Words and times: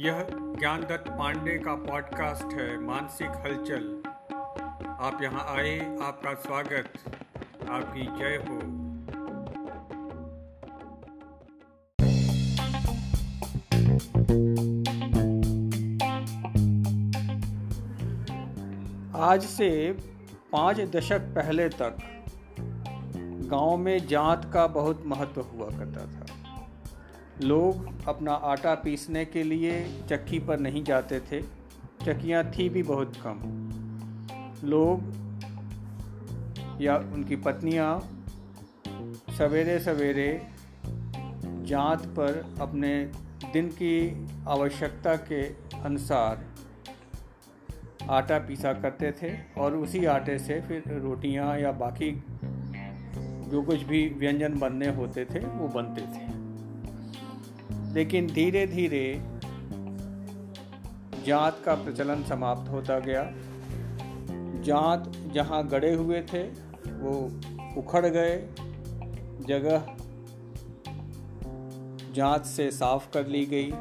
यह 0.00 0.26
ज्ञानदत्त 0.32 1.10
पांडे 1.10 1.58
का 1.58 1.74
पॉडकास्ट 1.74 2.54
है, 2.54 2.80
मानसिक 2.80 3.30
हलचल। 3.30 4.02
आप 5.00 5.22
यहाँ 5.22 5.44
आए, 5.56 5.98
आपका 6.02 6.34
स्वागत, 6.34 6.88
आपकी 7.70 8.02
जय 8.02 8.36
हो। 8.36 8.56
आज 19.22 19.44
से 19.44 19.92
पाँच 20.52 20.80
दशक 20.80 21.20
पहले 21.20 21.68
तक 21.68 21.96
गाँव 23.52 23.76
में 23.76 24.06
जात 24.06 24.50
का 24.54 24.66
बहुत 24.66 25.02
महत्व 25.06 25.40
हुआ 25.40 25.68
करता 25.68 26.06
था। 26.06 26.39
लोग 27.42 28.08
अपना 28.08 28.32
आटा 28.32 28.74
पीसने 28.74 29.24
के 29.24 29.42
लिए 29.42 30.00
चक्की 30.10 30.38
पर 30.38 30.60
नहीं 30.60 30.84
जाते 30.84 31.20
थे। 31.20 31.42
चक्कियाँ 32.04 32.44
थी 32.44 32.68
भी 32.68 32.82
बहुत 32.82 33.12
कम। 33.26 33.40
लोग 34.64 35.20
या 36.82 36.96
उनकी 36.96 37.36
पत्नियाँ 37.36 38.00
सवेरे 39.38 39.78
सवेरे 39.78 40.46
जांत 41.66 42.00
पर 42.00 42.56
अपने 42.60 43.04
दिन 43.52 43.68
की 43.68 44.26
आवश्यकता 44.48 45.16
के 45.16 45.42
अनुसार 45.82 46.44
आटा 48.10 48.38
पीसा 48.38 48.72
करते 48.72 49.12
थे 49.12 49.60
और 49.60 49.76
उसी 49.76 50.04
आटे 50.04 50.38
से 50.38 50.60
फिर 50.60 50.82
रोटियाँ 50.88 51.58
या 51.58 51.72
बाकी 51.72 52.24
जो 53.50 53.62
कुछ 53.62 53.82
भी 53.82 54.08
व्यंजन 54.08 54.58
बनने 54.58 54.88
होते 54.88 55.24
थे, 55.24 55.38
वो 55.38 55.68
बनते 55.68 56.00
थे। 56.00 56.39
लेकिन 57.92 58.26
धीरे 58.26 58.66
धीरे 58.66 59.22
जात 61.26 61.62
का 61.64 61.74
प्रचलन 61.74 62.22
समाप्त 62.24 62.70
होता 62.70 62.98
गया। 62.98 63.32
जात 64.62 65.12
जहाँ 65.32 65.68
गड़े 65.68 65.94
हुए 65.94 66.22
थे, 66.22 66.42
वो 66.90 67.40
उखड़ 67.76 68.06
गए। 68.06 68.48
जगह 69.46 69.96
जात 72.12 72.46
से 72.46 72.70
साफ़ 72.70 73.12
कर 73.12 73.26
ली 73.26 73.46
गई। 73.46 73.72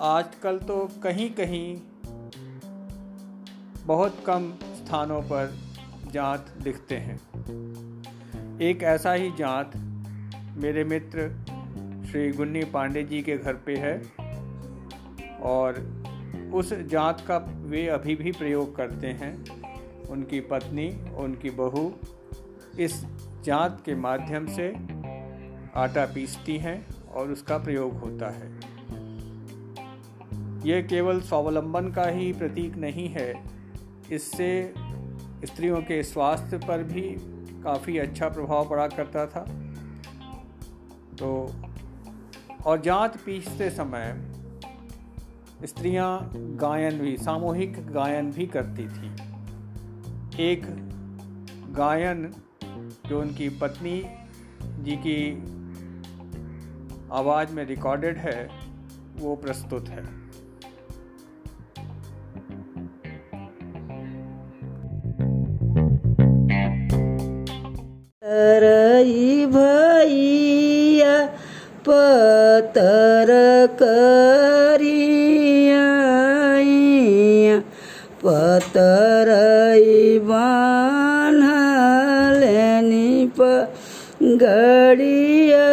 आजकल 0.00 0.58
तो 0.58 0.88
कहीं 1.02 1.30
कहीं 1.30 1.80
बहुत 3.86 4.24
कम 4.26 4.54
स्थानों 4.62 5.22
पर 5.22 5.58
जात 6.12 6.46
दिखते 6.62 6.96
हैं। 6.96 7.16
एक 8.60 8.82
ऐसा 8.82 9.12
ही 9.12 9.30
जात 9.30 9.72
मेरे 10.56 10.84
मित्र 10.84 11.30
श्री 12.12 12.32
गुन्नी 12.32 12.64
पांडे 12.64 13.02
जी 13.02 13.22
के 13.22 13.38
घर 13.38 13.54
पे 13.54 13.76
है। 13.76 14.02
और 15.40 15.72
उस 16.54 16.72
जात 16.72 17.20
का 17.20 17.36
वे 17.66 17.88
अभी 17.88 18.16
भी 18.16 18.32
प्रयोग 18.32 18.76
करते 18.76 19.06
हैं। 19.06 19.44
उनकी 20.08 20.40
पत्नी, 20.40 21.14
उनकी 21.16 21.50
बहू 21.50 21.92
इस 22.80 23.04
जात 23.44 23.82
के 23.86 23.94
माध्यम 23.94 24.46
से 24.46 24.74
आटा 25.74 26.06
पीसती 26.06 26.56
हैं 26.56 26.86
और 27.06 27.30
उसका 27.30 27.58
प्रयोग 27.58 27.92
होता 27.92 28.30
है। 28.30 28.52
यह 30.68 30.86
केवल 30.86 31.20
स्वावलंबन 31.20 31.90
का 31.90 32.04
ही 32.04 32.32
प्रतीक 32.32 32.76
नहीं 32.76 33.08
है। 33.08 33.42
इससे 34.12 34.74
स्त्रियों 35.44 35.82
के 35.82 36.02
स्वास्थ्य 36.02 36.58
पर 36.58 36.82
भी 36.82 37.16
काफ़ी 37.62 37.98
अच्छा 37.98 38.28
प्रभाव 38.28 38.68
पड़ा 38.68 38.88
करता 38.88 39.26
था। 39.26 39.40
तो 41.18 41.54
और 42.66 42.80
जात 42.80 43.16
पीसते 43.16 43.70
समय 43.70 44.14
स्त्रियाँ 45.66 46.30
गायन 46.36 46.98
भी, 46.98 47.16
सामूहिक 47.16 47.86
गायन 47.86 48.30
भी 48.30 48.46
करती 48.46 48.88
थी। 48.88 49.10
एक 50.40 50.62
गायन 51.76 52.32
जो 53.08 53.20
उनकी 53.20 53.48
पत्नी 53.48 54.04
जी 54.62 54.96
की 54.96 55.32
आवाज़ 57.12 57.52
में 57.52 57.64
रिकॉर्डेड 57.64 58.16
है, 58.16 58.50
वो 59.16 59.36
प्रस्तुत 59.36 59.88
है। 59.88 60.22
भैया 68.24 68.81
करिया 73.82 75.22
पतर 78.24 79.30
बान्हलेनी 80.28 81.40
प 83.40 83.40
गड़िया 84.42 85.70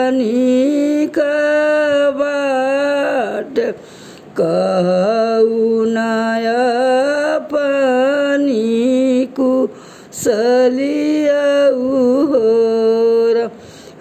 सलिया 10.21 11.41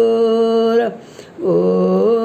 ओ 1.51 2.20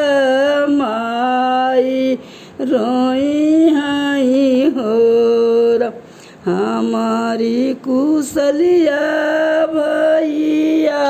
माई 0.71 2.17
रोई 2.71 3.69
हाई 3.75 4.71
हो 4.77 4.97
हमारी 6.45 7.73
कुशलिया 7.87 8.99
भैया 9.73 11.05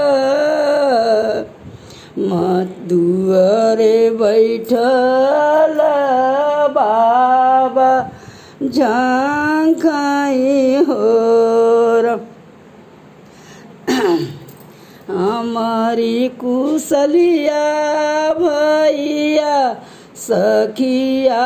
दुआरे 2.89 4.09
बैठल 4.21 5.80
झांखाई 8.75 10.75
हो 10.88 11.04
हमारी 15.10 16.27
कुशलिया 16.42 17.63
भैया 18.39 19.57
सखिया 20.18 21.45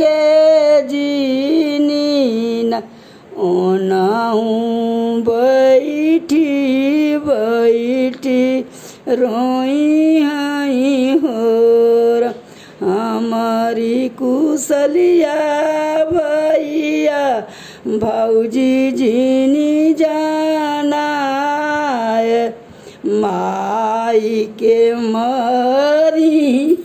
गे 0.00 0.82
जीनी 0.88 2.62
न 2.70 2.80
ओनाहूँ 3.48 5.20
बैठी 5.28 6.46
बैठी 7.26 8.42
रोई 9.20 10.22
हई 10.22 11.18
हो 11.24 11.36
हमारी 12.80 14.08
कुशलिया 14.18 15.34
भैया 16.12 17.22
भौजी 18.02 18.90
जीनी 19.00 19.94
जाना 20.00 21.06
माई 23.20 24.44
के 24.58 24.78
मरी 24.94 26.76